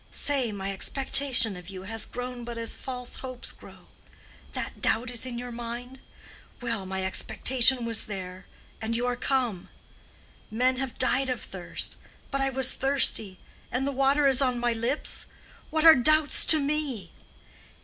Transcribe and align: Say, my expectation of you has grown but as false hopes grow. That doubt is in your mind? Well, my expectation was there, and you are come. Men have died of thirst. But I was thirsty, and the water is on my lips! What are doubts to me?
Say, 0.11 0.51
my 0.51 0.71
expectation 0.71 1.55
of 1.55 1.69
you 1.69 1.83
has 1.83 2.07
grown 2.07 2.43
but 2.43 2.57
as 2.57 2.75
false 2.75 3.17
hopes 3.17 3.51
grow. 3.51 3.85
That 4.53 4.81
doubt 4.81 5.11
is 5.11 5.27
in 5.27 5.37
your 5.37 5.51
mind? 5.51 5.99
Well, 6.59 6.87
my 6.87 7.03
expectation 7.03 7.85
was 7.85 8.07
there, 8.07 8.47
and 8.81 8.97
you 8.97 9.05
are 9.05 9.15
come. 9.15 9.69
Men 10.49 10.77
have 10.77 10.97
died 10.97 11.29
of 11.29 11.39
thirst. 11.43 11.97
But 12.31 12.41
I 12.41 12.49
was 12.49 12.73
thirsty, 12.73 13.37
and 13.71 13.85
the 13.85 13.91
water 13.91 14.25
is 14.25 14.41
on 14.41 14.57
my 14.57 14.73
lips! 14.73 15.27
What 15.69 15.85
are 15.85 15.93
doubts 15.93 16.47
to 16.47 16.59
me? 16.59 17.11